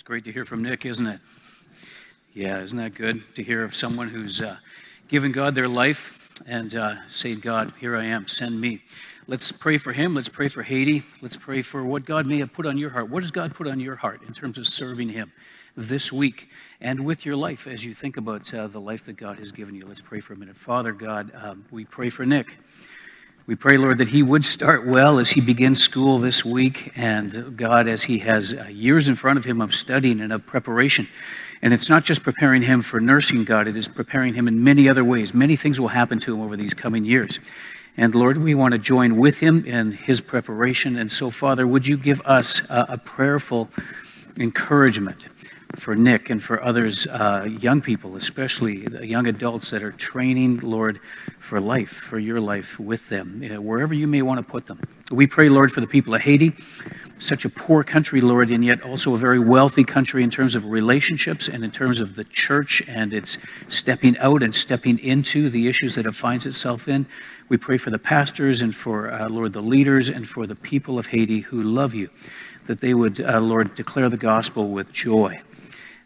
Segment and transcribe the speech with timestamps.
[0.00, 1.20] It's great to hear from Nick, isn't it?
[2.32, 4.56] Yeah, isn't that good to hear of someone who's uh,
[5.08, 8.80] given God their life and uh, saying, God, here I am, send me.
[9.26, 10.14] Let's pray for him.
[10.14, 11.02] Let's pray for Haiti.
[11.20, 13.10] Let's pray for what God may have put on your heart.
[13.10, 15.32] What has God put on your heart in terms of serving him
[15.76, 16.48] this week
[16.80, 19.74] and with your life as you think about uh, the life that God has given
[19.74, 19.84] you?
[19.86, 20.56] Let's pray for a minute.
[20.56, 22.56] Father God, um, we pray for Nick.
[23.46, 27.56] We pray, Lord, that he would start well as he begins school this week, and
[27.56, 31.08] God, as he has uh, years in front of him of studying and of preparation.
[31.62, 34.88] And it's not just preparing him for nursing, God, it is preparing him in many
[34.88, 35.34] other ways.
[35.34, 37.40] Many things will happen to him over these coming years.
[37.96, 40.96] And Lord, we want to join with him in his preparation.
[40.96, 43.68] And so, Father, would you give us a, a prayerful
[44.38, 45.26] encouragement
[45.76, 50.98] for Nick and for others, uh, young people, especially young adults that are training, Lord,
[51.38, 54.66] for life, for your life with them, you know, wherever you may want to put
[54.66, 54.80] them.
[55.10, 56.52] We pray, Lord, for the people of Haiti,
[57.18, 60.70] such a poor country, Lord, and yet also a very wealthy country in terms of
[60.70, 63.36] relationships and in terms of the church and its
[63.68, 67.06] stepping out and stepping into the issues that it finds itself in.
[67.48, 70.98] We pray for the pastors and for, uh, Lord, the leaders and for the people
[70.98, 72.08] of Haiti who love you,
[72.66, 75.40] that they would, uh, Lord, declare the gospel with joy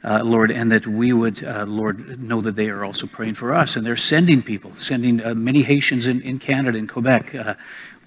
[0.04, 3.54] uh, Lord, and that we would, uh, Lord, know that they are also praying for
[3.54, 3.74] us.
[3.74, 7.54] And they're sending people, sending uh, many Haitians in, in Canada, in Quebec, uh,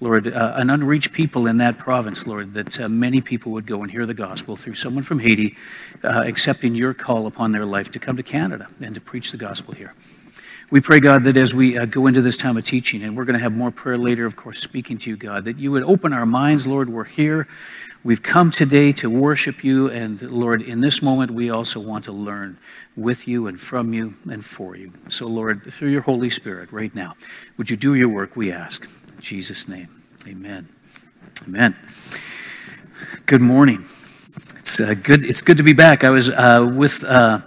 [0.00, 3.90] Lord, uh, an unreached people in that province, Lord, that many people would go and
[3.90, 5.56] hear the gospel through someone from Haiti,
[6.04, 9.74] accepting your call upon their life to come to Canada and to preach the gospel
[9.74, 9.92] here.
[10.70, 13.24] We pray, God, that as we uh, go into this time of teaching, and we're
[13.24, 15.82] going to have more prayer later, of course, speaking to you, God, that you would
[15.82, 16.90] open our minds, Lord.
[16.90, 17.48] We're here
[18.04, 22.12] We've come today to worship you, and Lord, in this moment, we also want to
[22.12, 22.56] learn
[22.96, 24.92] with you and from you and for you.
[25.08, 27.14] So, Lord, through your Holy Spirit right now,
[27.56, 28.84] would you do your work, we ask.
[29.14, 29.88] In Jesus' name,
[30.28, 30.68] amen.
[31.48, 31.76] Amen.
[33.26, 33.80] Good morning.
[33.80, 35.24] It's uh, good.
[35.24, 36.04] It's good to be back.
[36.04, 37.40] I was uh, with uh,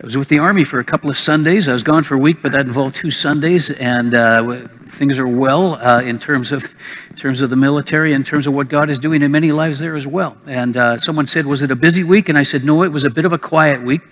[0.00, 1.68] I was with the Army for a couple of Sundays.
[1.68, 5.26] I was gone for a week, but that involved two Sundays, and uh, things are
[5.26, 6.62] well uh, in terms of
[7.10, 9.80] in terms of the military, in terms of what God is doing in many lives
[9.80, 10.36] there as well.
[10.46, 13.02] And uh, someone said, "Was it a busy week?" And I said, "No, it was
[13.02, 14.02] a bit of a quiet week.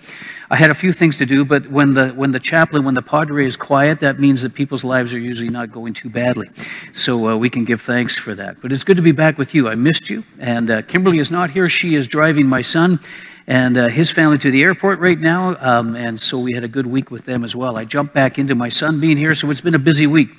[0.51, 3.01] I had a few things to do, but when the when the chaplain, when the
[3.01, 6.49] padre is quiet, that means that people's lives are usually not going too badly.
[6.91, 8.61] So uh, we can give thanks for that.
[8.61, 9.69] But it's good to be back with you.
[9.69, 11.69] I missed you, and uh, Kimberly is not here.
[11.69, 12.99] She is driving my son."
[13.47, 15.55] And uh, his family to the airport right now.
[15.61, 17.77] Um, and so we had a good week with them as well.
[17.77, 20.29] I jumped back into my son being here, so it's been a busy week.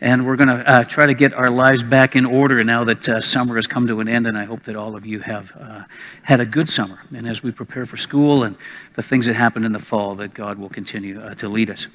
[0.00, 3.08] And we're going to uh, try to get our lives back in order now that
[3.08, 4.26] uh, summer has come to an end.
[4.26, 5.82] And I hope that all of you have uh,
[6.22, 7.00] had a good summer.
[7.14, 8.56] And as we prepare for school and
[8.94, 11.86] the things that happen in the fall, that God will continue uh, to lead us.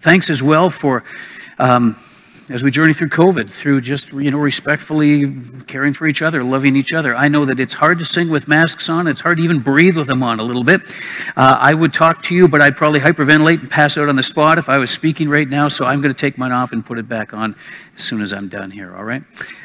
[0.00, 1.02] Thanks as well for.
[1.58, 1.96] Um,
[2.50, 5.32] as we journey through COVID, through just you know respectfully
[5.68, 7.14] caring for each other, loving each other.
[7.14, 9.06] I know that it's hard to sing with masks on.
[9.06, 10.80] It's hard to even breathe with them on a little bit.
[11.36, 14.22] Uh, I would talk to you, but I'd probably hyperventilate and pass out on the
[14.22, 15.68] spot if I was speaking right now.
[15.68, 17.54] So I'm going to take mine off and put it back on
[17.94, 18.94] as soon as I'm done here.
[18.96, 19.22] All right.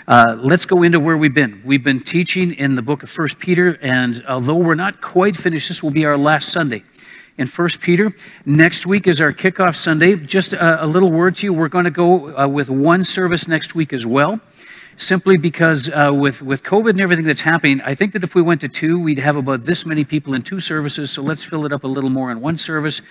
[0.07, 1.61] Uh, let's go into where we've been.
[1.65, 5.69] We've been teaching in the book of First Peter, and although we're not quite finished,
[5.69, 6.83] this will be our last Sunday
[7.37, 8.11] in 1 Peter.
[8.45, 10.15] Next week is our kickoff Sunday.
[10.15, 13.47] Just a, a little word to you we're going to go uh, with one service
[13.47, 14.39] next week as well.
[14.97, 18.41] Simply because uh, with, with COVID and everything that's happening, I think that if we
[18.41, 21.11] went to two, we'd have about this many people in two services.
[21.11, 23.01] So let's fill it up a little more in one service.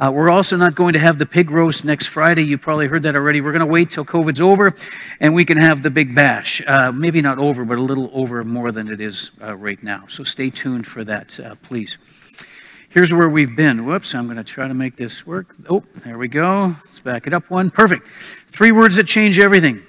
[0.00, 2.46] Uh, we're also not going to have the pig roast next Friday.
[2.46, 3.42] You probably heard that already.
[3.42, 4.74] We're going to wait till COVID's over
[5.20, 6.62] and we can have the big bash.
[6.66, 10.04] Uh, maybe not over, but a little over more than it is uh, right now.
[10.08, 11.98] So stay tuned for that, uh, please.
[12.94, 13.86] Here's where we've been.
[13.86, 15.56] Whoops, I'm going to try to make this work.
[15.68, 16.76] Oh, there we go.
[16.78, 17.72] Let's back it up one.
[17.72, 18.06] Perfect.
[18.06, 19.82] Three words that change everything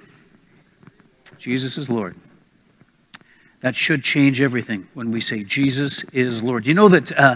[1.38, 2.16] Jesus is Lord.
[3.62, 6.66] That should change everything when we say Jesus is Lord.
[6.66, 7.36] You know that, uh,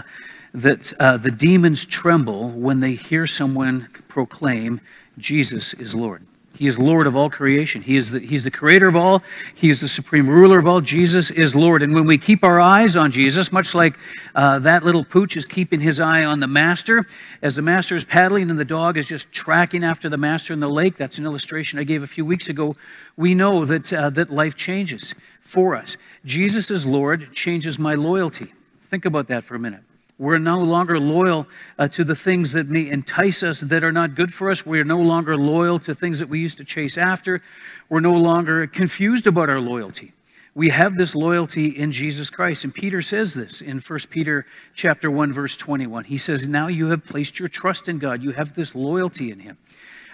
[0.52, 4.80] that uh, the demons tremble when they hear someone proclaim
[5.18, 6.26] Jesus is Lord.
[6.60, 7.80] He is Lord of all creation.
[7.80, 9.22] He is the, he's the creator of all.
[9.54, 10.82] He is the supreme ruler of all.
[10.82, 11.82] Jesus is Lord.
[11.82, 13.94] And when we keep our eyes on Jesus, much like
[14.34, 17.06] uh, that little pooch is keeping his eye on the master,
[17.40, 20.60] as the master is paddling and the dog is just tracking after the master in
[20.60, 22.76] the lake, that's an illustration I gave a few weeks ago,
[23.16, 25.96] we know that, uh, that life changes for us.
[26.26, 28.52] Jesus is Lord changes my loyalty.
[28.80, 29.80] Think about that for a minute.
[30.20, 34.14] We're no longer loyal uh, to the things that may entice us that are not
[34.14, 34.66] good for us.
[34.66, 37.40] We're no longer loyal to things that we used to chase after.
[37.88, 40.12] We're no longer confused about our loyalty.
[40.54, 42.64] We have this loyalty in Jesus Christ.
[42.64, 44.44] And Peter says this in 1 Peter
[44.74, 46.04] chapter 1 verse 21.
[46.04, 48.22] He says, "Now you have placed your trust in God.
[48.22, 49.56] You have this loyalty in him."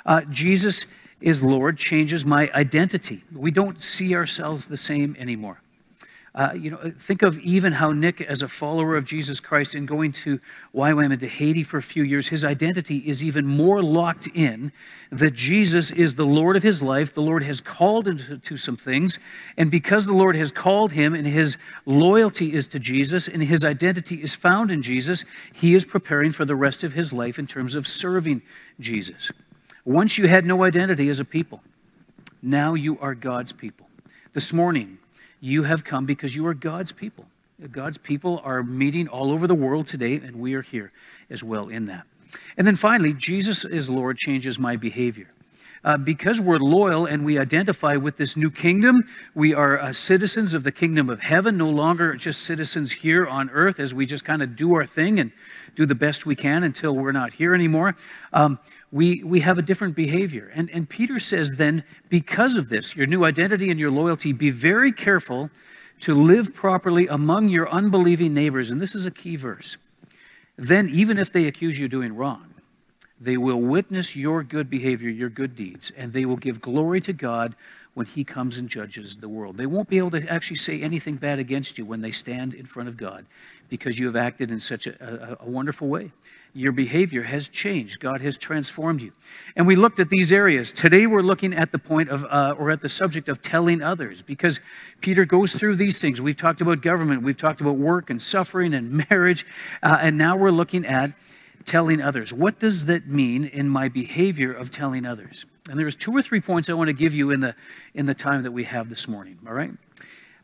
[0.05, 3.25] Uh, Jesus is Lord changes my identity.
[3.35, 5.63] We don't see ourselves the same anymore.
[6.37, 9.89] Uh, you know, think of even how Nick, as a follower of Jesus Christ and
[9.89, 10.39] going to
[10.75, 14.71] YWAM and to Haiti for a few years, his identity is even more locked in
[15.11, 17.15] that Jesus is the Lord of his life.
[17.15, 19.19] The Lord has called him to some things.
[19.57, 21.57] And because the Lord has called him and his
[21.87, 25.25] loyalty is to Jesus and his identity is found in Jesus,
[25.55, 28.43] he is preparing for the rest of his life in terms of serving
[28.79, 29.33] Jesus.
[29.87, 31.63] Once you had no identity as a people,
[32.43, 33.89] now you are God's people.
[34.35, 34.99] This morning,
[35.47, 37.27] you have come because you are God's people.
[37.71, 40.91] God's people are meeting all over the world today, and we are here
[41.31, 42.05] as well in that.
[42.57, 45.29] And then finally, Jesus is Lord changes my behavior.
[45.85, 49.05] Uh, because we're loyal and we identify with this new kingdom,
[49.37, 53.49] we are uh, citizens of the kingdom of heaven, no longer just citizens here on
[53.51, 55.31] earth as we just kind of do our thing and
[55.77, 57.95] do the best we can until we're not here anymore.
[58.33, 58.59] Um,
[58.93, 60.51] we, we have a different behavior.
[60.55, 64.51] And, and Peter says then, because of this, your new identity and your loyalty, be
[64.51, 65.51] very careful
[66.01, 68.71] to live properly among your unbelieving neighbors.
[68.71, 69.77] And this is a key verse.
[70.57, 72.55] Then, even if they accuse you of doing wrong,
[73.21, 77.13] they will witness your good behavior, your good deeds, and they will give glory to
[77.13, 77.55] God
[77.95, 79.57] when He comes and judges the world.
[79.57, 82.67] They won't be able to actually say anything bad against you when they stand in
[82.67, 83.27] front of God
[83.69, 86.13] because you have acted in such a, a, a wonderful way
[86.57, 88.01] your behavior has changed.
[88.01, 89.13] God has transformed you.
[89.55, 90.73] And we looked at these areas.
[90.73, 94.23] Today we're looking at the point of, uh, or at the subject of telling others,
[94.23, 94.61] because
[95.01, 96.21] Peter goes through these things.
[96.21, 99.47] We've talked about government, we've talked about work and suffering and marriage,
[99.83, 101.11] uh, and now we're looking at
[101.67, 102.33] telling others.
[102.33, 105.45] What does that mean in my behavior of telling others?
[105.69, 107.55] And there's two or three points I want to give you in the,
[107.93, 109.73] in the time that we have this morning, all right?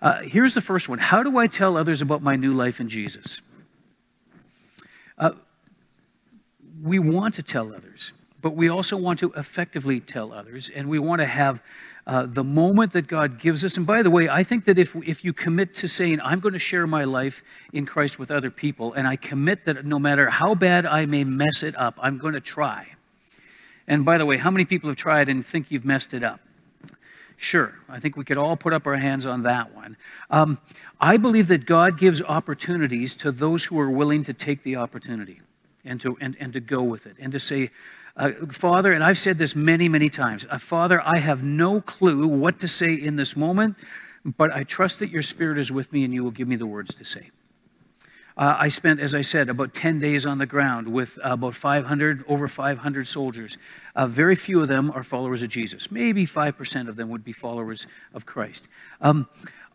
[0.02, 2.88] Uh, here's the first one How do I tell others about my new life in
[2.88, 3.40] Jesus?
[6.82, 10.99] We want to tell others, but we also want to effectively tell others, and we
[10.99, 11.62] want to have
[12.06, 13.76] uh, the moment that God gives us.
[13.76, 16.52] And by the way, I think that if, if you commit to saying, I'm going
[16.52, 20.31] to share my life in Christ with other people, and I commit that no matter
[20.31, 22.96] how bad I may mess it up, I'm going to try.
[23.87, 26.40] And by the way, how many people have tried and think you've messed it up?
[27.37, 29.96] Sure, I think we could all put up our hands on that one.
[30.31, 30.58] Um,
[31.00, 35.40] I believe that God gives opportunities to those who are willing to take the opportunity
[35.84, 37.70] and to, and, and to go with it and to say,
[38.17, 42.26] uh, Father, and I've said this many, many times, uh, Father, I have no clue
[42.26, 43.76] what to say in this moment,
[44.25, 46.67] but I trust that your Spirit is with me and you will give me the
[46.67, 47.31] words to say.
[48.37, 52.25] Uh, I spent, as I said, about 10 days on the ground with about 500,
[52.29, 53.58] over 500 soldiers.
[53.94, 55.90] Uh, very few of them are followers of Jesus.
[55.90, 58.69] Maybe 5% of them would be followers of Christ.
[59.02, 59.29] Um,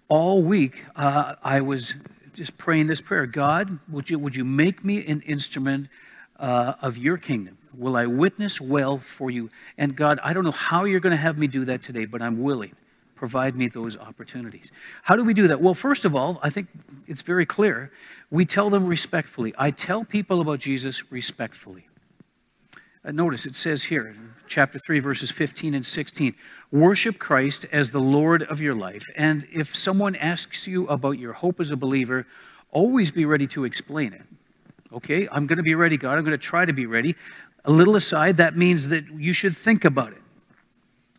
[0.07, 1.95] all week, uh, I was
[2.37, 5.89] just praying this prayer God, would you, would you make me an instrument
[6.39, 7.57] uh, of your kingdom?
[7.75, 9.49] Will I witness well for you?
[9.77, 12.21] And God, I don't know how you're going to have me do that today, but
[12.21, 12.75] I'm willing.
[13.15, 14.71] Provide me those opportunities.
[15.03, 15.59] How do we do that?
[15.59, 16.67] Well, first of all, I think
[17.07, 17.91] it's very clear.
[18.29, 19.55] We tell them respectfully.
[19.57, 21.87] I tell people about Jesus respectfully.
[23.03, 26.35] Uh, notice it says here, in chapter 3, verses 15 and 16
[26.71, 29.05] Worship Christ as the Lord of your life.
[29.15, 32.27] And if someone asks you about your hope as a believer,
[32.71, 34.23] always be ready to explain it.
[34.91, 36.17] Okay, I'm going to be ready, God.
[36.17, 37.15] I'm going to try to be ready.
[37.65, 40.21] A little aside, that means that you should think about it.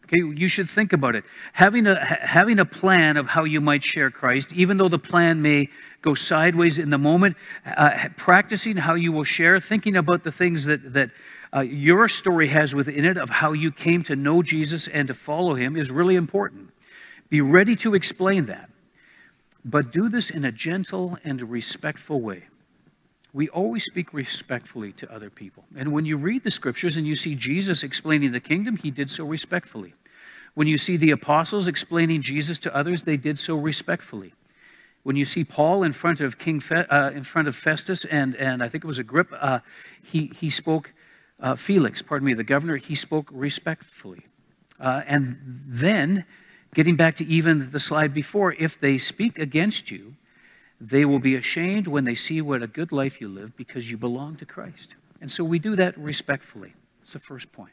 [0.04, 1.24] Okay, you should think about it.
[1.52, 5.42] Having a, having a plan of how you might share Christ, even though the plan
[5.42, 5.68] may
[6.00, 7.36] go sideways in the moment,
[7.66, 11.10] uh, practicing how you will share, thinking about the things that, that
[11.54, 15.14] uh, your story has within it of how you came to know Jesus and to
[15.14, 16.70] follow him is really important.
[17.30, 18.70] Be ready to explain that,
[19.64, 22.44] but do this in a gentle and respectful way.
[23.32, 25.64] We always speak respectfully to other people.
[25.76, 29.10] And when you read the scriptures and you see Jesus explaining the kingdom, he did
[29.10, 29.92] so respectfully.
[30.54, 34.32] When you see the apostles explaining Jesus to others, they did so respectfully.
[35.02, 38.34] When you see Paul in front of King Fe- uh, in front of Festus and,
[38.36, 39.60] and I think it was Agrippa, uh,
[40.02, 40.92] he, he spoke
[41.40, 44.26] uh, Felix, pardon me, the governor, he spoke respectfully.
[44.80, 46.24] Uh, and then,
[46.74, 50.14] getting back to even the slide before, if they speak against you,
[50.80, 53.96] they will be ashamed when they see what a good life you live because you
[53.96, 54.96] belong to Christ.
[55.20, 56.74] And so we do that respectfully.
[57.00, 57.72] That's the first point.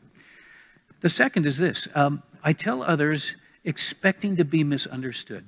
[1.01, 5.45] The second is this um, I tell others expecting to be misunderstood.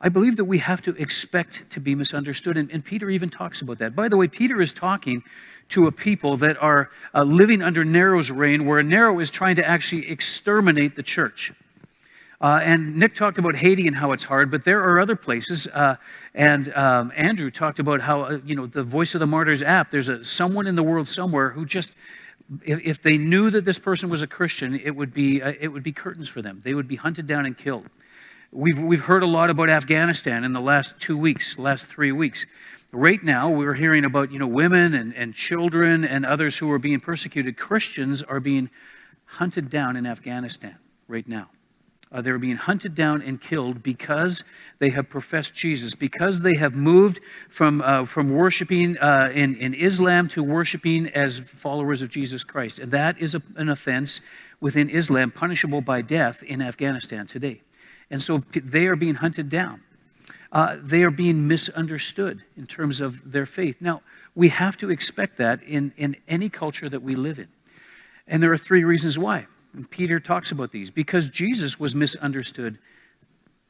[0.00, 2.56] I believe that we have to expect to be misunderstood.
[2.56, 3.96] And, and, Peter even talks about that.
[3.96, 5.24] By the way, Peter is talking
[5.70, 9.66] to a people that are uh, living under Nero's reign, where Nero is trying to
[9.66, 11.52] actually exterminate the church.
[12.40, 15.66] Uh, and Nick talked about Haiti and how it's hard, but there are other places.
[15.66, 15.96] Uh,
[16.34, 19.90] and um, Andrew talked about how, uh, you know, the Voice of the Martyrs app,
[19.90, 21.94] there's a, someone in the world somewhere who just,
[22.64, 25.82] if, they knew that this person was a Christian, it would, be, uh, it would
[25.82, 26.60] be curtains for them.
[26.62, 27.88] They would be hunted down and killed.
[28.50, 32.46] We've, we've heard a lot about Afghanistan in the last two weeks, last three weeks.
[32.92, 36.78] Right now, we're hearing about you know, women and, and children and others who are
[36.78, 37.58] being persecuted.
[37.58, 38.70] Christians are being
[39.26, 40.76] hunted down in Afghanistan
[41.08, 41.50] right now.
[42.10, 44.44] Uh, they're being hunted down and killed because
[44.78, 49.74] they have professed Jesus, because they have moved from, uh, from worshiping uh, in, in
[49.74, 52.78] Islam to worshiping as followers of Jesus Christ.
[52.78, 54.22] And that is a, an offense
[54.58, 57.60] within Islam, punishable by death in Afghanistan today.
[58.10, 59.82] And so they are being hunted down.
[60.50, 63.80] Uh, they are being misunderstood in terms of their faith.
[63.80, 64.02] Now,
[64.34, 67.48] we have to expect that in, in any culture that we live in.
[68.26, 69.46] And there are three reasons why.
[69.74, 72.78] And Peter talks about these because Jesus was misunderstood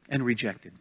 [0.08, 0.72] and rejected.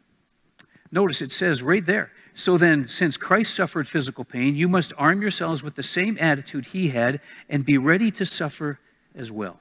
[0.91, 2.11] Notice it says right there.
[2.33, 6.67] So then, since Christ suffered physical pain, you must arm yourselves with the same attitude
[6.67, 8.79] he had and be ready to suffer
[9.15, 9.57] as well.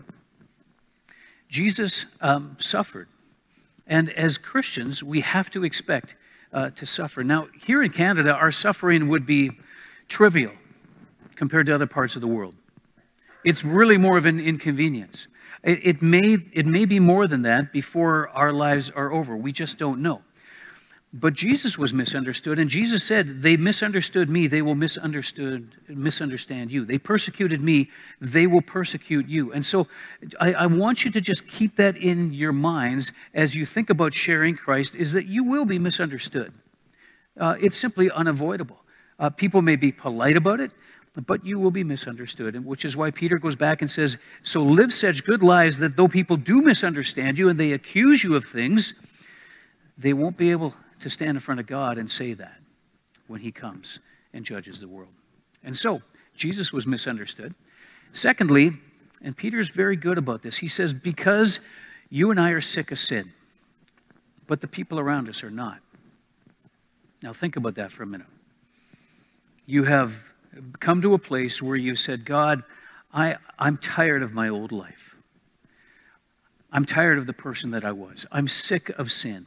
[1.49, 3.09] Jesus um, suffered.
[3.87, 6.17] And as Christians, we have to expect
[6.53, 7.23] uh, to suffer.
[7.23, 9.53] Now, here in Canada, our suffering would be
[10.09, 10.53] trivial
[11.35, 12.55] compared to other parts of the world.
[13.45, 15.29] It's really more of an inconvenience.
[15.63, 19.37] It, it, may, it may be more than that before our lives are over.
[19.37, 20.23] We just don't know.
[21.19, 26.85] But Jesus was misunderstood, and Jesus said, They misunderstood me, they will misunderstood, misunderstand you.
[26.85, 29.51] They persecuted me, they will persecute you.
[29.51, 29.87] And so
[30.39, 34.13] I, I want you to just keep that in your minds as you think about
[34.13, 36.53] sharing Christ, is that you will be misunderstood.
[37.39, 38.83] Uh, it's simply unavoidable.
[39.19, 40.73] Uh, people may be polite about it,
[41.27, 44.93] but you will be misunderstood, which is why Peter goes back and says, So live
[44.93, 49.01] such good lives that though people do misunderstand you and they accuse you of things,
[49.97, 52.61] they won't be able to stand in front of God and say that
[53.27, 53.99] when he comes
[54.33, 55.15] and judges the world.
[55.65, 56.03] And so,
[56.35, 57.55] Jesus was misunderstood.
[58.13, 58.73] Secondly,
[59.23, 61.69] and Peter's very good about this, he says, Because
[62.11, 63.33] you and I are sick of sin,
[64.47, 65.81] but the people around us are not.
[67.23, 68.27] Now, think about that for a minute.
[69.65, 70.33] You have
[70.79, 72.63] come to a place where you said, God,
[73.13, 75.17] I, I'm tired of my old life.
[76.71, 78.27] I'm tired of the person that I was.
[78.31, 79.47] I'm sick of sin.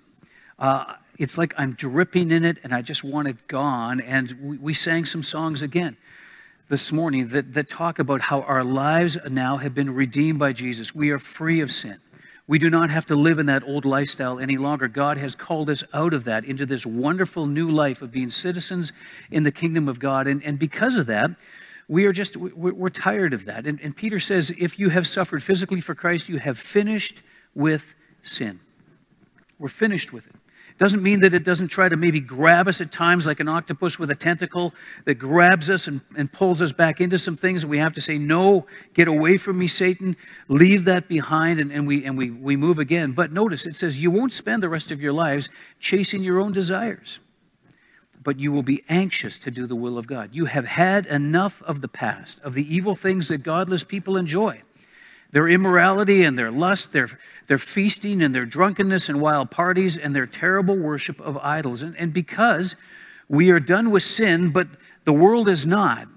[0.58, 4.00] Uh, it's like I'm dripping in it and I just want it gone.
[4.00, 5.98] And we, we sang some songs again
[6.70, 10.96] this morning that, that talk about how our lives now have been redeemed by Jesus.
[10.96, 11.98] We are free of sin.
[12.48, 14.88] We do not have to live in that old lifestyle any longer.
[14.88, 18.94] God has called us out of that into this wonderful new life of being citizens
[19.30, 20.26] in the kingdom of God.
[20.26, 21.32] And, and because of that,
[21.88, 23.68] we are just, we're, tired of that.
[23.68, 27.22] And, and Peter says, if you have suffered physically for Christ, you have finished
[27.54, 28.60] with sin.
[29.60, 30.36] We're finished with it.
[30.80, 34.00] Doesn't mean that it doesn't try to maybe grab us at times like an octopus
[34.00, 37.64] with a tentacle that grabs us and, and pulls us back into some things.
[37.64, 40.16] And we have to say, No, get away from me, Satan.
[40.48, 43.12] Leave that behind, and, and, we, and we, we move again.
[43.12, 45.50] But notice it says, You won't spend the rest of your lives
[45.82, 47.20] chasing your own desires,
[48.24, 50.30] but you will be anxious to do the will of God.
[50.32, 54.62] You have had enough of the past, of the evil things that godless people enjoy
[55.32, 57.10] their immorality and their lust, their,
[57.48, 61.84] their feasting and their drunkenness and wild parties, and their terrible worship of idols.
[61.84, 62.76] And, and because
[63.28, 64.68] we are done with sin, but
[65.04, 66.08] the world is not,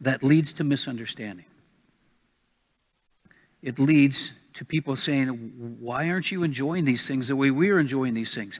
[0.00, 1.46] that leads to misunderstanding.
[3.62, 5.28] It leads to people saying,
[5.80, 8.58] Why aren't you enjoying these things the way we're enjoying these things?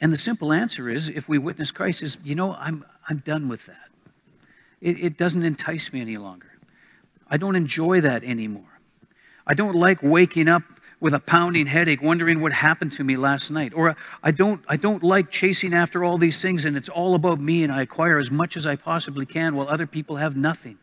[0.00, 3.48] And the simple answer is if we witness Christ, is, you know, I'm, I'm done
[3.48, 3.90] with that.
[4.80, 6.47] It, it doesn't entice me any longer.
[7.30, 8.80] I don't enjoy that anymore.
[9.46, 10.62] I don't like waking up
[11.00, 14.76] with a pounding headache wondering what happened to me last night or I don't I
[14.76, 18.18] don't like chasing after all these things and it's all about me and I acquire
[18.18, 20.78] as much as I possibly can while other people have nothing.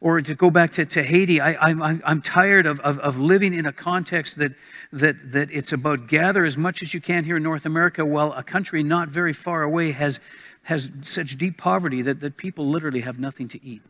[0.00, 3.54] Or to go back to, to Haiti, I, I'm, I'm tired of, of, of living
[3.54, 4.50] in a context that,
[4.92, 8.32] that, that it's about gather as much as you can here in North America while
[8.32, 10.18] a country not very far away has,
[10.64, 13.80] has such deep poverty that, that people literally have nothing to eat.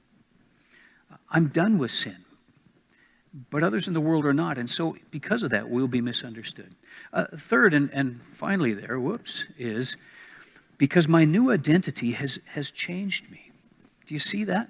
[1.32, 2.16] I'm done with sin.
[3.50, 4.58] But others in the world are not.
[4.58, 6.74] And so, because of that, we'll be misunderstood.
[7.12, 9.96] Uh, third, and, and finally, there, whoops, is
[10.76, 13.50] because my new identity has, has changed me.
[14.06, 14.68] Do you see that?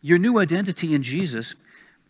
[0.00, 1.56] Your new identity in Jesus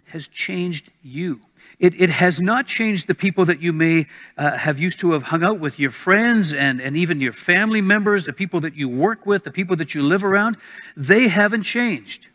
[0.08, 1.40] has changed you.
[1.78, 5.24] It, it has not changed the people that you may uh, have used to have
[5.24, 8.88] hung out with, your friends and, and even your family members, the people that you
[8.90, 10.58] work with, the people that you live around.
[10.96, 12.28] They haven't changed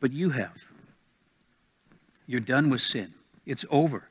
[0.00, 0.68] but you have.
[2.26, 4.08] You're done with sin, it's over.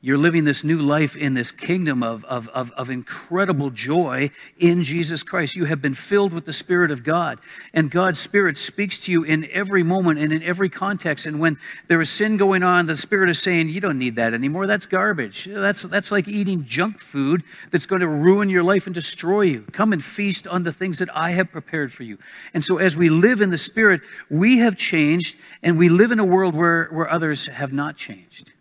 [0.00, 4.84] You're living this new life in this kingdom of, of, of, of, incredible joy in
[4.84, 5.56] Jesus Christ.
[5.56, 7.40] You have been filled with the Spirit of God,
[7.74, 11.26] and God's Spirit speaks to you in every moment and in every context.
[11.26, 14.34] And when there is sin going on, the Spirit is saying, You don't need that
[14.34, 14.68] anymore.
[14.68, 15.46] That's garbage.
[15.46, 19.62] That's, that's like eating junk food that's going to ruin your life and destroy you.
[19.72, 22.18] Come and feast on the things that I have prepared for you.
[22.54, 26.20] And so, as we live in the Spirit, we have changed, and we live in
[26.20, 28.52] a world where, where others have not changed.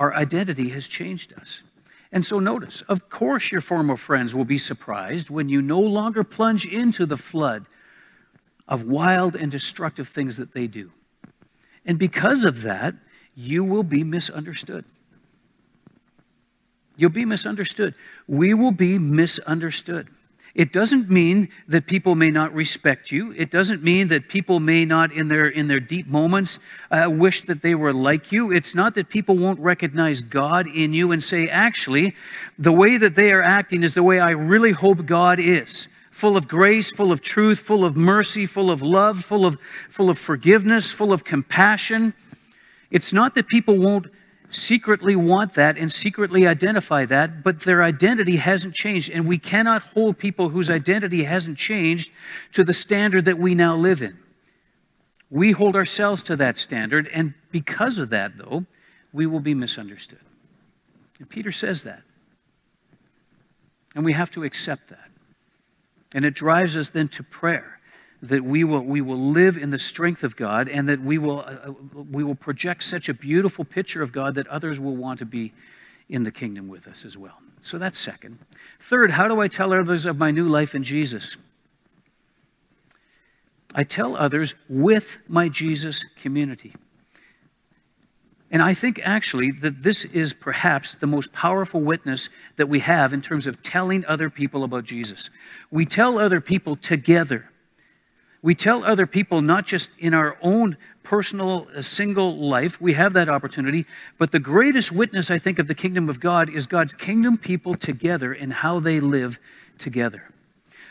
[0.00, 1.62] Our identity has changed us.
[2.10, 6.24] And so notice, of course, your former friends will be surprised when you no longer
[6.24, 7.66] plunge into the flood
[8.66, 10.90] of wild and destructive things that they do.
[11.84, 12.94] And because of that,
[13.36, 14.84] you will be misunderstood.
[16.96, 17.94] You'll be misunderstood.
[18.26, 20.08] We will be misunderstood.
[20.54, 23.32] It doesn't mean that people may not respect you.
[23.36, 26.58] It doesn't mean that people may not, in their, in their deep moments,
[26.90, 28.50] uh, wish that they were like you.
[28.50, 32.16] It's not that people won't recognize God in you and say, actually,
[32.58, 36.36] the way that they are acting is the way I really hope God is full
[36.36, 40.18] of grace, full of truth, full of mercy, full of love, full of, full of
[40.18, 42.12] forgiveness, full of compassion.
[42.90, 44.08] It's not that people won't
[44.50, 49.10] secretly want that and secretly identify that, but their identity hasn't changed.
[49.10, 52.12] And we cannot hold people whose identity hasn't changed
[52.52, 54.18] to the standard that we now live in.
[55.30, 58.66] We hold ourselves to that standard, and because of that, though,
[59.12, 60.18] we will be misunderstood.
[61.18, 62.02] And Peter says that.
[63.94, 65.10] And we have to accept that.
[66.14, 67.79] And it drives us then to prayer
[68.22, 71.40] that we will, we will live in the strength of God and that we will,
[71.40, 71.72] uh, uh,
[72.10, 75.52] we will project such a beautiful picture of God that others will want to be
[76.08, 77.38] in the kingdom with us as well.
[77.62, 78.38] So that's second.
[78.78, 81.36] Third, how do I tell others of my new life in Jesus?
[83.74, 86.74] I tell others with my Jesus community.
[88.50, 93.12] And I think actually that this is perhaps the most powerful witness that we have
[93.12, 95.30] in terms of telling other people about Jesus.
[95.70, 97.49] We tell other people together
[98.42, 103.12] we tell other people not just in our own personal uh, single life, we have
[103.12, 103.86] that opportunity,
[104.18, 107.74] but the greatest witness, I think, of the kingdom of God is God's kingdom people
[107.74, 109.38] together and how they live
[109.78, 110.28] together.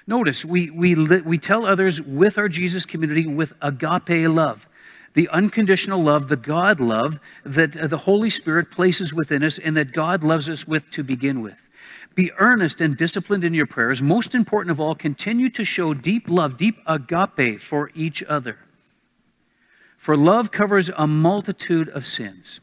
[0.06, 4.68] Notice, we, we, we tell others with our Jesus community with agape love,
[5.14, 9.76] the unconditional love, the God love that uh, the Holy Spirit places within us and
[9.76, 11.69] that God loves us with to begin with.
[12.20, 14.02] Be earnest and disciplined in your prayers.
[14.02, 18.58] Most important of all, continue to show deep love, deep agape for each other.
[19.96, 22.60] For love covers a multitude of sins.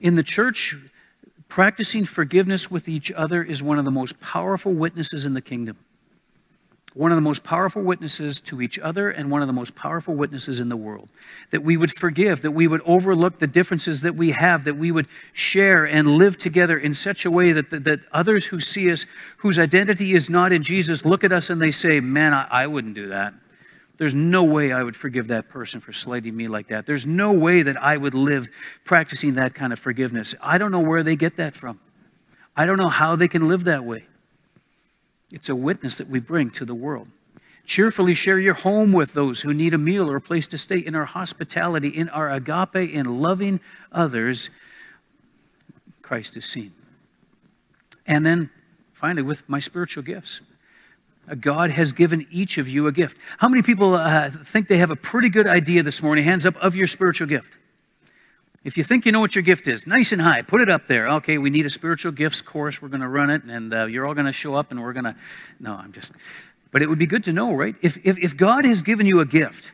[0.00, 0.74] In the church,
[1.50, 5.76] practicing forgiveness with each other is one of the most powerful witnesses in the kingdom
[6.98, 10.16] one of the most powerful witnesses to each other and one of the most powerful
[10.16, 11.08] witnesses in the world.
[11.50, 14.90] That we would forgive, that we would overlook the differences that we have, that we
[14.90, 18.90] would share and live together in such a way that, that, that others who see
[18.90, 19.06] us,
[19.36, 22.66] whose identity is not in Jesus, look at us and they say, Man, I, I
[22.66, 23.32] wouldn't do that.
[23.96, 26.84] There's no way I would forgive that person for slighting me like that.
[26.84, 28.48] There's no way that I would live
[28.84, 30.34] practicing that kind of forgiveness.
[30.42, 31.78] I don't know where they get that from.
[32.56, 34.06] I don't know how they can live that way.
[35.30, 37.08] It's a witness that we bring to the world.
[37.64, 40.78] Cheerfully share your home with those who need a meal or a place to stay
[40.78, 43.60] in our hospitality, in our agape, in loving
[43.92, 44.48] others.
[46.00, 46.72] Christ is seen.
[48.06, 48.48] And then
[48.94, 50.40] finally, with my spiritual gifts.
[51.30, 53.18] Uh, God has given each of you a gift.
[53.36, 56.56] How many people uh, think they have a pretty good idea this morning, hands up,
[56.56, 57.58] of your spiritual gift?
[58.68, 60.86] If you think you know what your gift is, nice and high, put it up
[60.88, 61.08] there.
[61.08, 62.82] Okay, we need a spiritual gifts course.
[62.82, 64.92] We're going to run it, and uh, you're all going to show up, and we're
[64.92, 65.16] going to.
[65.58, 66.12] No, I'm just.
[66.70, 67.74] But it would be good to know, right?
[67.80, 69.72] If, if, if God has given you a gift,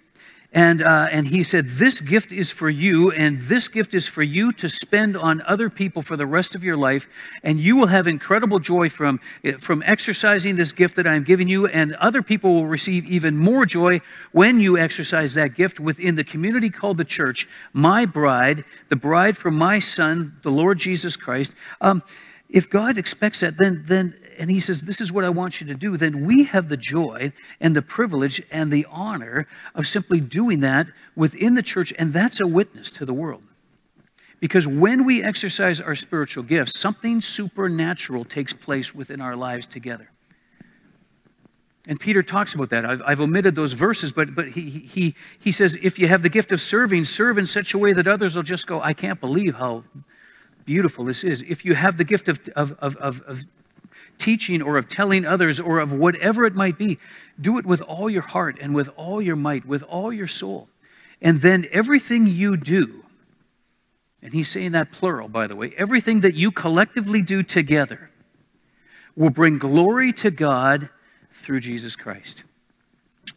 [0.55, 4.23] and, uh, and he said, This gift is for you, and this gift is for
[4.23, 7.09] you to spend on other people for the rest of your life.
[7.43, 9.19] And you will have incredible joy from,
[9.59, 13.67] from exercising this gift that I'm giving you, and other people will receive even more
[13.67, 18.97] joy when you exercise that gift within the community called the church, my bride, the
[18.97, 21.55] bride for my son, the Lord Jesus Christ.
[21.81, 22.05] Um,
[22.49, 25.67] if God expects that, then, then and he says, This is what I want you
[25.69, 30.21] to do, then we have the joy and the privilege and the honor of simply
[30.21, 33.45] doing that within the church, and that's a witness to the world.
[34.41, 40.11] Because when we exercise our spiritual gifts, something supernatural takes place within our lives together.
[41.87, 42.85] And Peter talks about that.
[42.85, 46.31] I've, I've, omitted those verses, but, but he, he, he says, if you have the
[46.31, 49.21] gift of serving, serve in such a way that others will just go, I can't
[49.21, 49.85] believe how
[50.65, 51.43] beautiful this is.
[51.43, 53.45] If you have the gift of, of, of, of
[54.19, 56.99] teaching or of telling others or of whatever it might be,
[57.41, 60.69] do it with all your heart and with all your might, with all your soul.
[61.21, 63.03] And then everything you do,
[64.23, 68.11] and he's saying that plural, by the way, everything that you collectively do together
[69.17, 70.89] will bring glory to God
[71.31, 72.45] through Jesus Christ.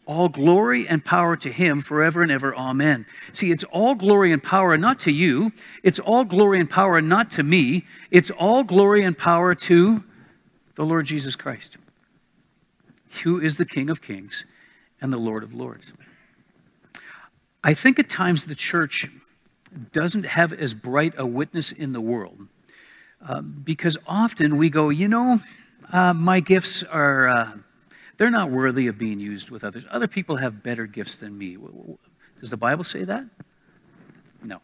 [0.05, 2.55] All glory and power to him forever and ever.
[2.55, 3.05] Amen.
[3.33, 5.51] See, it's all glory and power not to you.
[5.83, 7.85] It's all glory and power not to me.
[8.09, 10.03] It's all glory and power to
[10.77, 11.77] the Lord Jesus Christ,
[13.23, 14.45] who is the King of kings
[15.01, 15.91] and the Lord of lords.
[17.63, 19.07] I think at times the church
[19.91, 22.47] doesn't have as bright a witness in the world
[23.27, 25.39] uh, because often we go, you know,
[25.91, 27.27] uh, my gifts are.
[27.27, 27.51] Uh,
[28.17, 29.85] they're not worthy of being used with others.
[29.91, 31.55] Other people have better gifts than me.
[32.39, 33.25] Does the Bible say that?
[34.43, 34.59] No.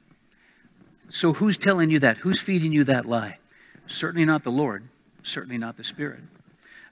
[1.10, 2.18] So who's telling you that?
[2.20, 3.38] Who's feeding you that lie?
[3.86, 4.88] Certainly not the Lord,
[5.24, 6.22] certainly not the Spirit.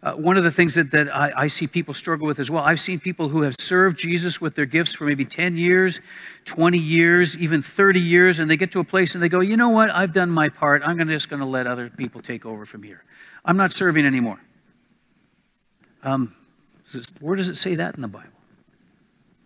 [0.03, 2.63] Uh, one of the things that, that I, I, see people struggle with as well,
[2.63, 5.99] I've seen people who have served Jesus with their gifts for maybe 10 years,
[6.45, 9.55] 20 years, even 30 years, and they get to a place and they go, you
[9.55, 10.81] know what, I've done my part.
[10.83, 13.03] I'm just going to let other people take over from here.
[13.45, 14.41] I'm not serving anymore.
[16.01, 16.33] Um,
[17.19, 18.29] where does it say that in the Bible?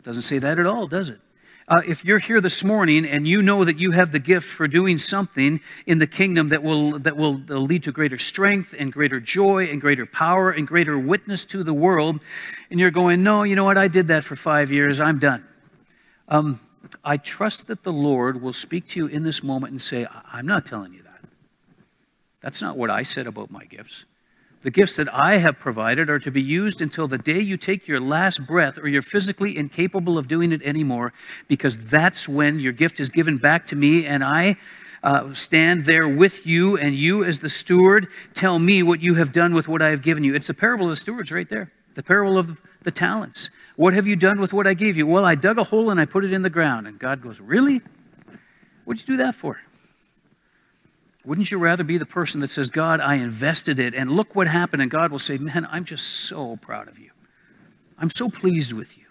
[0.04, 1.20] Doesn't say that at all, does it?
[1.68, 4.68] Uh, if you're here this morning and you know that you have the gift for
[4.68, 9.20] doing something in the kingdom that will that will lead to greater strength and greater
[9.20, 12.22] joy and greater power and greater witness to the world,
[12.70, 13.80] and you're going, no, you know what?
[13.80, 15.00] I did that for five years.
[15.00, 15.44] I'm done.
[16.30, 16.60] Um,
[17.04, 20.46] I trust that the Lord will speak to you in this moment and say, I'm
[20.46, 21.22] not telling you that.
[22.42, 24.06] That's not what I said about my gifts.
[24.66, 27.88] The gifts that I have provided are to be used until the day you take
[27.88, 31.14] your last breath or you're physically incapable of doing it anymore,
[31.48, 34.56] because that's when your gift is given back to me and I
[35.04, 39.32] uh, stand there with you, and you, as the steward, tell me what you have
[39.32, 40.34] done with what I have given you.
[40.34, 43.52] It's the parable of the stewards right there, the parable of the talents.
[43.76, 45.06] What have you done with what I gave you?
[45.06, 46.88] Well, I dug a hole and I put it in the ground.
[46.88, 47.82] And God goes, Really?
[48.86, 49.62] What'd you do that for?
[51.26, 54.48] Wouldn't you rather be the person that says, God, I invested it, and look what
[54.48, 54.82] happened?
[54.82, 57.10] And God will say, Man, I'm just so proud of you.
[57.98, 59.06] I'm so pleased with you.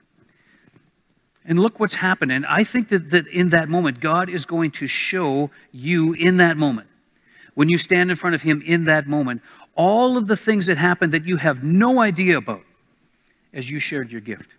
[1.45, 2.33] And look what's happened.
[2.33, 6.37] And I think that, that in that moment, God is going to show you in
[6.39, 6.89] that moment,
[7.55, 9.43] when you stand in front of Him in that moment,
[9.75, 12.63] all of the things that happened that you have no idea about
[13.53, 14.57] as you shared your gift.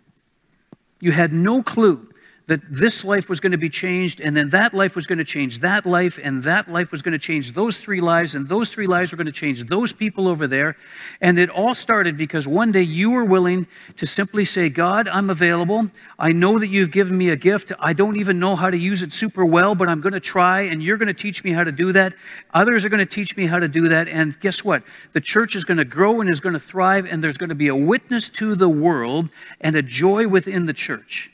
[1.00, 2.08] You had no clue
[2.46, 5.24] that this life was going to be changed, and then that life was going to
[5.24, 8.70] change that life, and that life was going to change those three lives, and those
[8.70, 10.76] three lives were going to change those people over there.
[11.20, 15.28] And it all started because one day you were willing to simply say, God, I'm
[15.28, 15.90] available.
[16.20, 17.72] I know that you've given me a gift.
[17.80, 20.60] I don't even know how to use it super well, but I'm going to try,
[20.60, 22.14] and you're going to teach me how to do that.
[22.54, 24.06] Others are going to teach me how to do that.
[24.06, 24.84] And guess what?
[25.14, 27.56] The church is going to grow and is going to thrive, and there's going to
[27.56, 29.30] be a witness to the world
[29.60, 31.32] and a joy within the church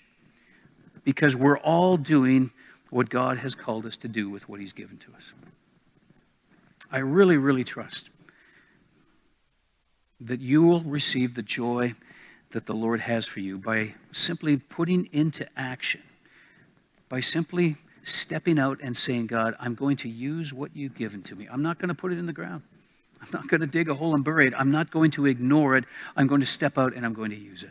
[1.04, 2.50] because we're all doing
[2.90, 5.32] what God has called us to do with what He's given to us.
[6.90, 8.10] I really, really trust
[10.20, 11.94] that you will receive the joy
[12.50, 16.02] that the Lord has for you by simply putting into action,
[17.08, 21.34] by simply stepping out and saying, God, I'm going to use what you've given to
[21.34, 21.48] me.
[21.50, 22.62] I'm not going to put it in the ground.
[23.22, 24.54] I'm not going to dig a hole and bury it.
[24.56, 25.84] I'm not going to ignore it.
[26.16, 27.70] I'm going to step out and I'm going to use it.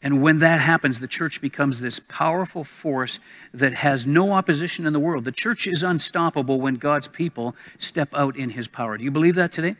[0.00, 3.18] And when that happens, the church becomes this powerful force
[3.52, 5.24] that has no opposition in the world.
[5.24, 8.96] The church is unstoppable when God's people step out in his power.
[8.96, 9.74] Do you believe that today?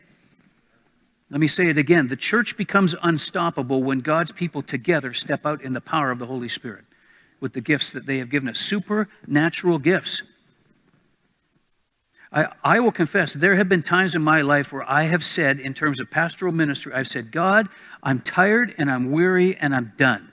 [1.31, 2.09] Let me say it again.
[2.09, 6.27] The church becomes unstoppable when God's people together step out in the power of the
[6.27, 6.85] Holy Spirit
[7.41, 10.23] with the gifts that they have given us supernatural gifts.
[12.31, 15.59] I, I will confess, there have been times in my life where I have said,
[15.59, 17.69] in terms of pastoral ministry, I've said, God,
[18.03, 20.31] I'm tired and I'm weary and I'm done.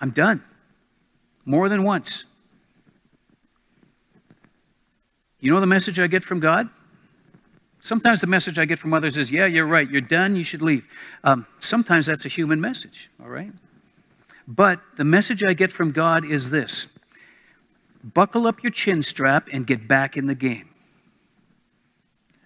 [0.00, 0.42] I'm done.
[1.44, 2.24] More than once.
[5.40, 6.68] You know the message I get from God?
[7.80, 10.62] Sometimes the message I get from others is, yeah, you're right, you're done, you should
[10.62, 10.88] leave.
[11.22, 13.52] Um, sometimes that's a human message, all right?
[14.48, 16.97] But the message I get from God is this
[18.02, 20.70] buckle up your chin strap and get back in the game.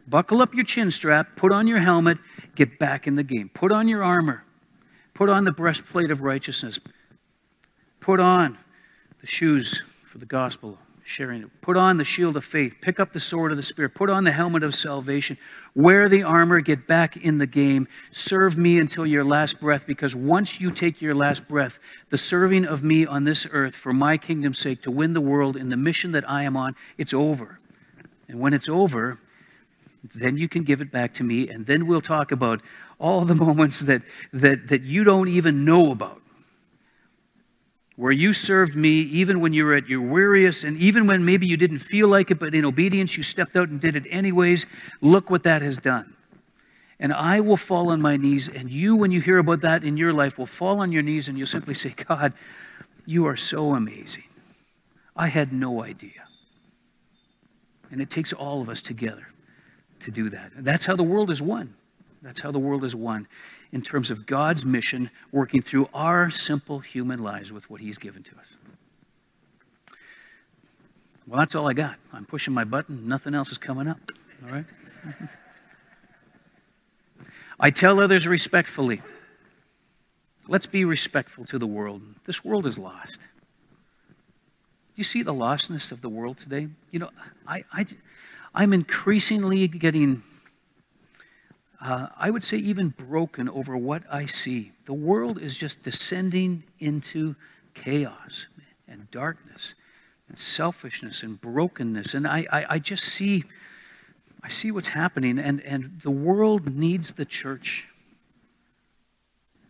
[0.06, 2.18] Buckle up your chin strap, put on your helmet,
[2.54, 3.50] get back in the game.
[3.52, 4.44] Put on your armor,
[5.14, 6.80] put on the breastplate of righteousness,
[8.00, 8.58] put on
[9.20, 11.60] the shoes for the gospel sharing it.
[11.60, 12.76] Put on the shield of faith.
[12.80, 13.94] Pick up the sword of the Spirit.
[13.94, 15.36] Put on the helmet of salvation.
[15.74, 16.60] Wear the armor.
[16.60, 17.88] Get back in the game.
[18.10, 21.78] Serve me until your last breath, because once you take your last breath,
[22.10, 25.56] the serving of me on this earth for my kingdom's sake to win the world
[25.56, 27.58] in the mission that I am on, it's over.
[28.28, 29.18] And when it's over,
[30.14, 32.60] then you can give it back to me, and then we'll talk about
[32.98, 36.21] all the moments that, that, that you don't even know about
[37.96, 41.46] where you served me even when you were at your weariest and even when maybe
[41.46, 44.66] you didn't feel like it, but in obedience you stepped out and did it anyways.
[45.00, 46.14] Look what that has done.
[46.98, 49.96] And I will fall on my knees, and you, when you hear about that in
[49.96, 52.32] your life, will fall on your knees and you'll simply say, God,
[53.04, 54.24] you are so amazing.
[55.16, 56.24] I had no idea.
[57.90, 59.26] And it takes all of us together
[60.00, 60.52] to do that.
[60.56, 61.74] That's how the world is won.
[62.22, 63.26] That's how the world is won
[63.72, 68.22] in terms of God's mission working through our simple human lives with what He's given
[68.24, 68.56] to us.
[71.26, 71.96] Well, that's all I got.
[72.12, 73.08] I'm pushing my button.
[73.08, 73.98] Nothing else is coming up.
[74.44, 74.64] All right?
[77.60, 79.00] I tell others respectfully.
[80.48, 82.02] Let's be respectful to the world.
[82.24, 83.20] This world is lost.
[83.20, 86.68] Do you see the lostness of the world today?
[86.90, 87.10] You know,
[87.46, 87.86] I, I,
[88.54, 90.22] I'm increasingly getting,
[91.84, 94.70] uh, I would say, even broken over what I see.
[94.84, 97.34] The world is just descending into
[97.74, 98.46] chaos
[98.86, 99.74] and darkness
[100.28, 102.14] and selfishness and brokenness.
[102.14, 103.44] And I, I, I just see,
[104.44, 107.88] I see what's happening, and, and the world needs the church.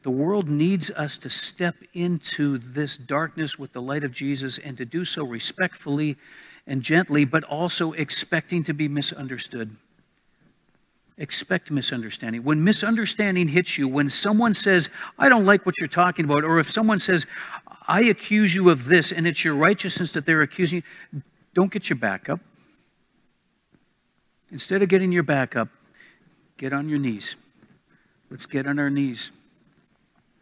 [0.02, 4.76] The world needs us to step into this darkness with the light of Jesus and
[4.76, 6.16] to do so respectfully
[6.66, 9.76] and gently, but also expecting to be misunderstood.
[11.18, 12.42] Expect misunderstanding.
[12.42, 16.58] When misunderstanding hits you, when someone says, I don't like what you're talking about, or
[16.58, 17.26] if someone says,
[17.86, 21.22] I accuse you of this, and it's your righteousness that they're accusing you,
[21.54, 22.40] don't get your back up.
[24.50, 25.68] Instead of getting your back up,
[26.56, 27.36] get on your knees.
[28.30, 29.30] Let's get on our knees.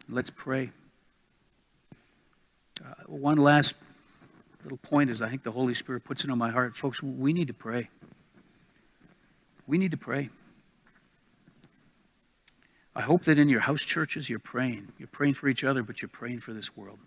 [0.07, 0.71] Let's pray.
[2.83, 3.75] Uh, one last
[4.63, 6.75] little point is I think the Holy Spirit puts it on my heart.
[6.75, 7.89] Folks, we need to pray.
[9.67, 10.29] We need to pray.
[12.95, 14.89] I hope that in your house churches you're praying.
[14.97, 16.99] You're praying for each other, but you're praying for this world,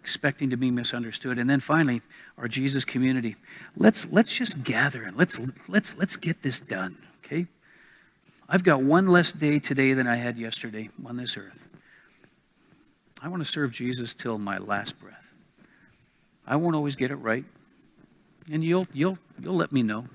[0.00, 1.38] expecting to be misunderstood.
[1.38, 2.02] And then finally,
[2.36, 3.36] our Jesus community.
[3.76, 6.96] Let's let's just gather and let's let's let's get this done.
[7.24, 7.46] Okay?
[8.48, 11.68] I've got one less day today than I had yesterday on this earth.
[13.22, 15.32] I want to serve Jesus till my last breath.
[16.46, 17.44] I won't always get it right.
[18.50, 20.06] And you'll, you'll, you'll let me know.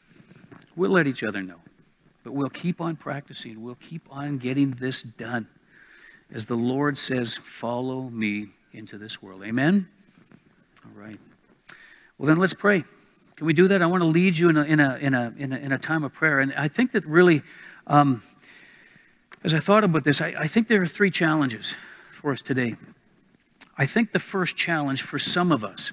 [0.76, 1.60] we'll let each other know.
[2.22, 3.62] But we'll keep on practicing.
[3.62, 5.48] We'll keep on getting this done.
[6.32, 9.42] As the Lord says, follow me into this world.
[9.42, 9.88] Amen?
[10.84, 11.18] All right.
[12.18, 12.84] Well, then let's pray.
[13.36, 13.80] Can we do that?
[13.80, 15.78] I want to lead you in a, in a, in a, in a, in a
[15.78, 16.40] time of prayer.
[16.40, 17.42] And I think that really,
[17.86, 18.22] um,
[19.42, 21.74] as I thought about this, I, I think there are three challenges
[22.12, 22.76] for us today.
[23.78, 25.92] I think the first challenge for some of us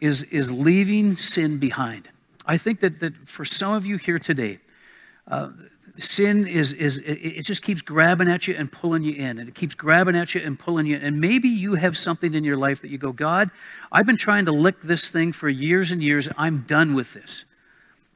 [0.00, 2.08] is, is leaving sin behind.
[2.46, 4.58] I think that, that for some of you here today,
[5.98, 9.54] sin is, is it just keeps grabbing at you and pulling you in and it
[9.54, 12.56] keeps grabbing at you and pulling you in and maybe you have something in your
[12.56, 13.50] life that you go god
[13.92, 17.44] i've been trying to lick this thing for years and years i'm done with this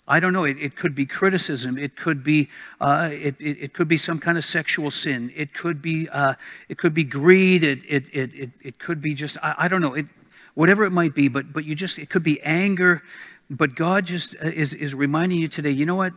[0.09, 0.45] I don't know.
[0.45, 1.77] It, it could be criticism.
[1.77, 2.49] It could be
[2.81, 5.33] uh, it, it, it, could be some kind of sexual sin.
[5.35, 6.35] It could be uh,
[6.69, 7.64] it could be greed.
[7.64, 9.95] It it it it, it could be just I, I don't know.
[9.95, 10.07] It
[10.55, 11.27] whatever it might be.
[11.29, 13.03] But but you just it could be anger.
[13.51, 15.71] But God just uh, is is reminding you today.
[15.71, 16.12] You know what?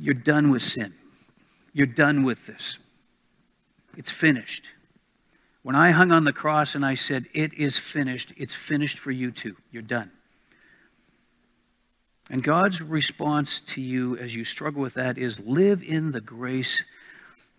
[0.00, 0.94] You're done with sin.
[1.74, 2.78] You're done with this.
[3.96, 4.64] It's finished.
[5.62, 9.10] When I hung on the cross and I said, "It is finished," it's finished for
[9.10, 9.56] you too.
[9.70, 10.10] You're done.
[12.30, 16.88] And God's response to you as you struggle with that is live in the grace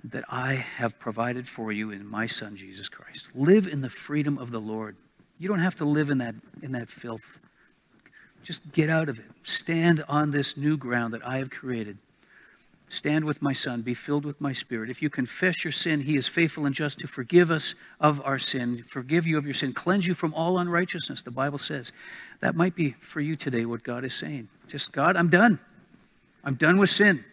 [0.04, 3.36] that I have provided for you in my Son, Jesus Christ.
[3.36, 4.98] Live in the freedom of the Lord.
[5.38, 7.38] You don't have to live in that, in that filth.
[8.44, 9.30] Just get out of it.
[9.44, 12.00] Stand on this new ground that I have created.
[12.92, 14.90] Stand with my Son, be filled with my Spirit.
[14.90, 18.38] If you confess your sin, He is faithful and just to forgive us of our
[18.38, 21.94] sin, forgive you of your sin, cleanse you from all unrighteousness, the Bible says.
[22.42, 24.50] That might be for you today what God is saying.
[24.68, 25.58] Just, God, I'm done.
[26.44, 27.24] I'm done with sin.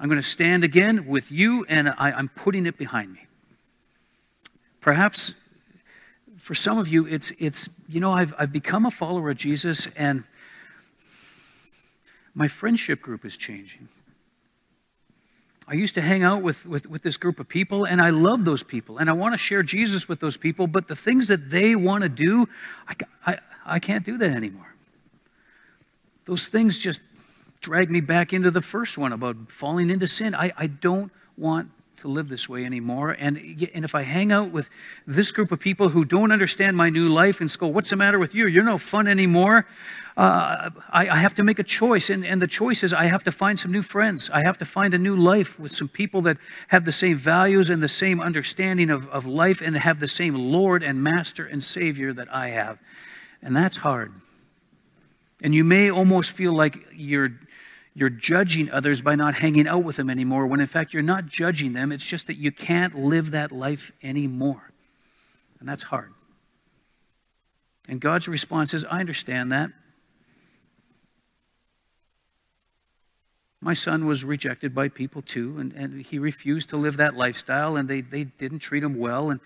[0.00, 3.26] I'm going to stand again with you, and I, I'm putting it behind me.
[4.80, 5.54] Perhaps
[6.36, 9.86] for some of you, it's, it's you know, I've, I've become a follower of Jesus,
[9.94, 10.24] and
[12.34, 13.86] my friendship group is changing.
[15.68, 18.44] I used to hang out with, with, with, this group of people, and I love
[18.44, 21.50] those people, and I want to share Jesus with those people, but the things that
[21.50, 22.48] they want to do,
[22.88, 22.94] I,
[23.26, 24.74] I, I can't do that anymore.
[26.24, 27.00] Those things just
[27.60, 30.36] drag me back into the first one about falling into sin.
[30.36, 33.16] I, I don't want to live this way anymore.
[33.18, 33.36] And,
[33.74, 34.70] and if I hang out with
[35.06, 38.18] this group of people who don't understand my new life and go, What's the matter
[38.18, 38.46] with you?
[38.46, 39.66] You're no fun anymore.
[40.16, 42.08] Uh, I, I, have to make a choice.
[42.08, 44.30] And, and the choice is I have to find some new friends.
[44.30, 47.68] I have to find a new life with some people that have the same values
[47.68, 51.62] and the same understanding of, of life and have the same Lord and Master and
[51.62, 52.78] Savior that I have.
[53.42, 54.14] And that's hard.
[55.42, 57.32] And you may almost feel like you're
[57.96, 61.24] you're judging others by not hanging out with them anymore, when in fact you're not
[61.24, 61.90] judging them.
[61.90, 64.70] It's just that you can't live that life anymore.
[65.58, 66.12] And that's hard.
[67.88, 69.70] And God's response is I understand that.
[73.62, 77.76] My son was rejected by people too, and, and he refused to live that lifestyle,
[77.76, 79.30] and they, they didn't treat him well.
[79.30, 79.40] And,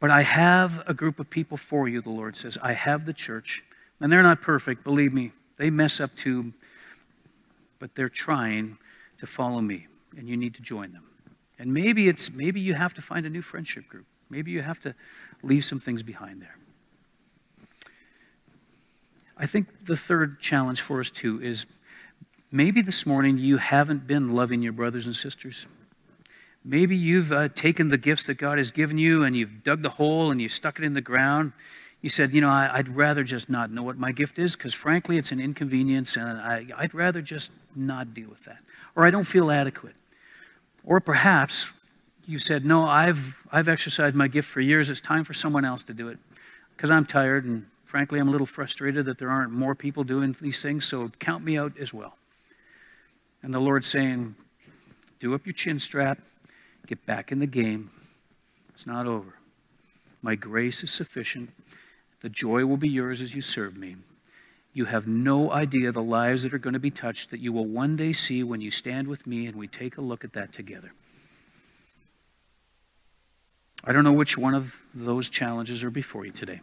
[0.00, 2.56] but I have a group of people for you, the Lord says.
[2.62, 3.62] I have the church,
[4.00, 5.32] and they're not perfect, believe me.
[5.58, 6.54] They mess up too
[7.82, 8.78] but they're trying
[9.18, 11.02] to follow me, and you need to join them.
[11.58, 14.06] And maybe it's maybe you have to find a new friendship group.
[14.30, 14.94] Maybe you have to
[15.42, 16.56] leave some things behind there.
[19.36, 21.66] I think the third challenge for us too is
[22.52, 25.66] maybe this morning you haven't been loving your brothers and sisters.
[26.64, 29.90] Maybe you've uh, taken the gifts that God has given you and you've dug the
[29.90, 31.52] hole and you've stuck it in the ground
[32.02, 34.74] you said, you know, I, would rather just not know what my gift is because,
[34.74, 38.58] frankly, it's an inconvenience and I, I'd rather just not deal with that.
[38.96, 39.94] Or I don't feel adequate.
[40.84, 41.72] Or perhaps
[42.26, 44.90] you said, no, I've, I've exercised my gift for years.
[44.90, 46.18] It's time for someone else to do it
[46.76, 50.34] because I'm tired and, frankly, I'm a little frustrated that there aren't more people doing
[50.40, 52.16] these things, so count me out as well.
[53.44, 54.34] And the Lord's saying,
[55.20, 56.18] do up your chin strap,
[56.88, 57.90] get back in the game.
[58.74, 59.34] It's not over.
[60.20, 61.50] My grace is sufficient
[62.22, 63.96] the joy will be yours as you serve me.
[64.72, 67.66] You have no idea the lives that are going to be touched that you will
[67.66, 70.52] one day see when you stand with me and we take a look at that
[70.52, 70.92] together.
[73.84, 76.60] I don't know which one of those challenges are before you today,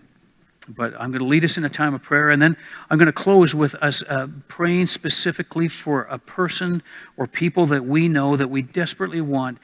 [0.70, 2.56] but I'm going to lead us in a time of prayer, and then
[2.90, 6.82] I'm going to close with us uh, praying specifically for a person
[7.18, 9.58] or people that we know that we desperately want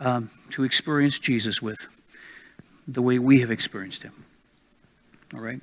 [0.00, 2.02] um, to experience Jesus with
[2.88, 4.12] the way we have experienced him.
[5.34, 5.60] All right?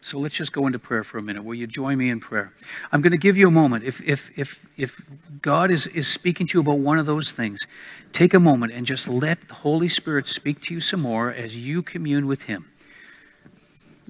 [0.00, 1.44] So let's just go into prayer for a minute.
[1.44, 2.52] Will you join me in prayer?
[2.90, 3.84] I'm going to give you a moment.
[3.84, 5.00] If, if, if, if
[5.40, 7.66] God is, is speaking to you about one of those things,
[8.10, 11.56] take a moment and just let the Holy Spirit speak to you some more as
[11.56, 12.68] you commune with Him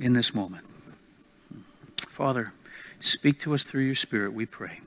[0.01, 0.65] in this moment.
[2.09, 2.55] Father,
[3.01, 4.82] speak to us through your Spirit, we pray.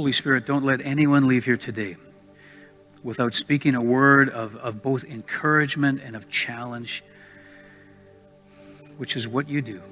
[0.00, 1.94] Holy Spirit, don't let anyone leave here today
[3.02, 7.04] without speaking a word of, of both encouragement and of challenge,
[8.96, 9.82] which is what you do,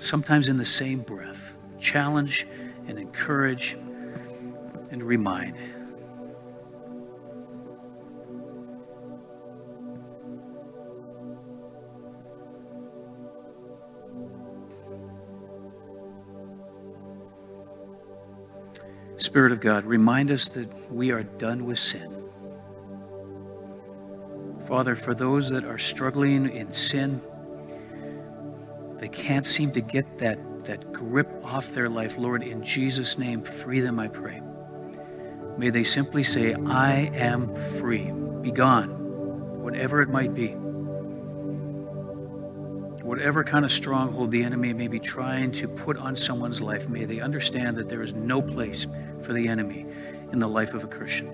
[0.00, 1.56] sometimes in the same breath.
[1.78, 2.44] Challenge
[2.88, 3.76] and encourage
[4.90, 5.54] and remind.
[19.18, 22.12] Spirit of God, remind us that we are done with sin.
[24.66, 27.20] Father, for those that are struggling in sin,
[28.98, 32.18] they can't seem to get that, that grip off their life.
[32.18, 34.42] Lord, in Jesus' name, free them, I pray.
[35.56, 38.10] May they simply say, I am free.
[38.42, 38.88] Be gone,
[39.62, 40.48] whatever it might be.
[43.02, 47.04] Whatever kind of stronghold the enemy may be trying to put on someone's life, may
[47.04, 48.88] they understand that there is no place
[49.22, 49.86] for the enemy
[50.32, 51.28] in the life of a Christian.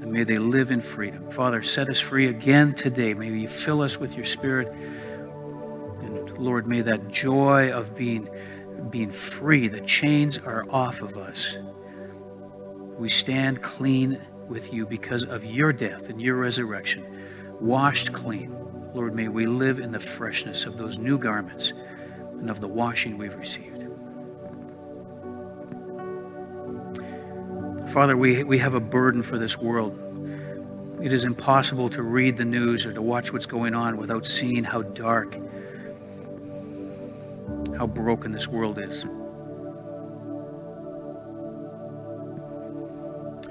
[0.00, 1.30] And may they live in freedom.
[1.30, 3.14] Father, set us free again today.
[3.14, 4.68] May you fill us with your spirit.
[4.72, 8.28] And Lord, may that joy of being,
[8.90, 11.56] being free, the chains are off of us.
[12.98, 17.04] We stand clean with you because of your death and your resurrection,
[17.60, 18.54] washed clean.
[18.94, 21.72] Lord, may we live in the freshness of those new garments
[22.32, 23.86] and of the washing we've received.
[27.92, 29.92] Father, we, we have a burden for this world.
[31.02, 34.64] It is impossible to read the news or to watch what's going on without seeing
[34.64, 35.36] how dark,
[37.76, 39.04] how broken this world is.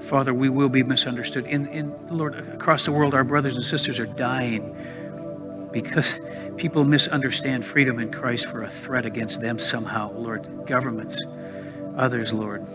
[0.04, 1.46] Father, we will be misunderstood.
[1.46, 4.74] In, in Lord, across the world, our brothers and sisters are dying
[5.70, 6.18] because,
[6.56, 10.66] people misunderstand freedom in Christ for a threat against them somehow, Lord.
[10.66, 11.22] Governments,
[11.96, 12.66] others, Lord,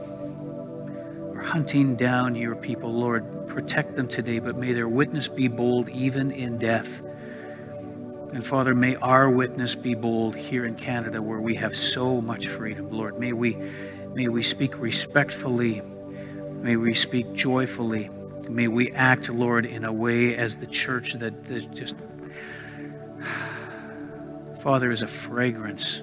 [1.47, 3.47] hunting down your people, Lord.
[3.47, 7.05] Protect them today, but may their witness be bold even in death.
[8.33, 12.47] And Father, may our witness be bold here in Canada where we have so much
[12.47, 13.17] freedom, Lord.
[13.17, 13.57] May we,
[14.13, 15.81] may we speak respectfully.
[16.61, 18.09] May we speak joyfully.
[18.49, 21.95] May we act, Lord, in a way as the church that, just,
[24.61, 26.01] Father, is a fragrance,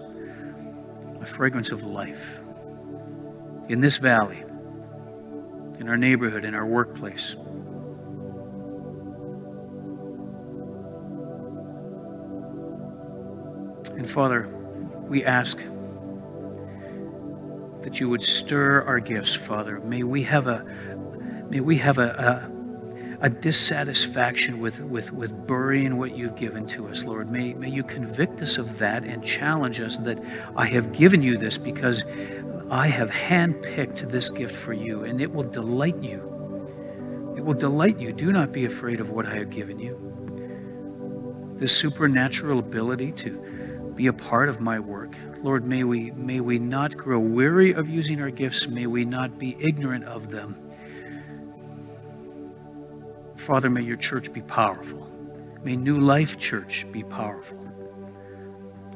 [1.21, 2.41] a fragrance of life
[3.69, 4.44] in this valley,
[5.85, 7.35] in our neighborhood, in our workplace.
[13.99, 14.49] And Father,
[15.03, 15.59] we ask
[17.83, 19.79] that you would stir our gifts, Father.
[19.81, 20.65] May we have a
[21.51, 22.49] may we have a,
[23.21, 27.29] a, a dissatisfaction with, with, with burying what you've given to us, Lord.
[27.29, 30.19] May, may you convict us of that and challenge us that
[30.57, 32.05] I have given you this because
[32.71, 37.35] I have handpicked this gift for you, and it will delight you.
[37.37, 38.13] It will delight you.
[38.13, 41.55] Do not be afraid of what I have given you.
[41.57, 45.15] This supernatural ability to be a part of my work.
[45.43, 48.67] Lord, may we, may we not grow weary of using our gifts.
[48.67, 50.57] May we not be ignorant of them.
[53.37, 55.07] Father, may your church be powerful.
[55.63, 57.61] May New Life Church be powerful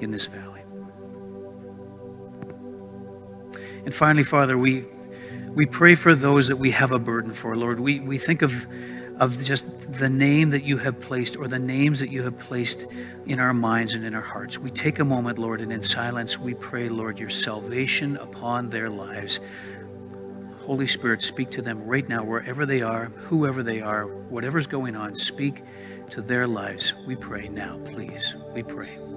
[0.01, 0.58] in this valley.
[3.85, 4.85] And finally, Father, we,
[5.55, 7.81] we pray for those that we have a burden for, Lord.
[7.81, 8.67] We, we think of,
[9.19, 12.87] of just the name that you have placed or the names that you have placed
[13.27, 14.59] in our minds and in our hearts.
[14.59, 18.91] We take a moment, Lord, and in silence we pray, Lord, your salvation upon their
[18.91, 19.41] lives.
[20.61, 24.97] Holy Spirit, speak to them right now, wherever they are, whoever they are, whatever's going
[24.97, 25.15] on.
[25.15, 25.63] Speak
[26.11, 26.93] to their lives.
[27.07, 28.37] We pray now, please.
[28.53, 29.08] We pray.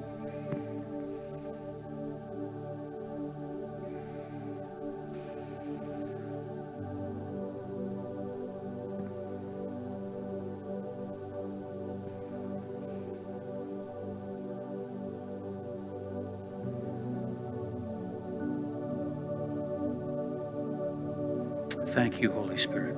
[21.92, 22.98] Thank you, Holy Spirit.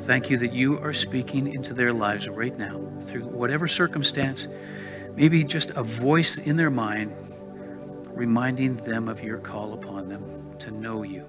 [0.00, 4.48] Thank you that you are speaking into their lives right now through whatever circumstance,
[5.14, 7.12] maybe just a voice in their mind
[8.18, 10.24] reminding them of your call upon them
[10.58, 11.28] to know you,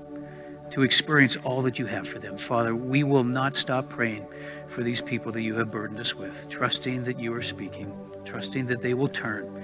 [0.72, 2.38] to experience all that you have for them.
[2.38, 4.26] Father, we will not stop praying
[4.68, 8.66] for these people that you have burdened us with, trusting that you are speaking, trusting
[8.68, 9.64] that they will turn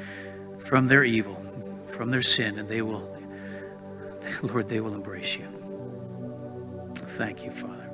[0.58, 1.36] from their evil,
[1.88, 3.10] from their sin, and they will,
[4.44, 5.65] Lord, they will embrace you.
[7.16, 7.90] Thank you, Father.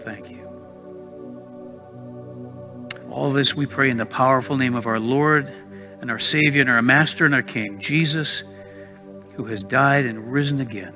[0.00, 0.48] Thank you.
[3.10, 5.52] All this we pray in the powerful name of our Lord
[6.00, 8.44] and our Savior and our Master and our King, Jesus,
[9.34, 10.94] who has died and risen again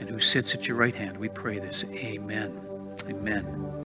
[0.00, 1.18] and who sits at your right hand.
[1.18, 1.84] We pray this.
[1.84, 2.58] Amen.
[3.10, 3.63] Amen.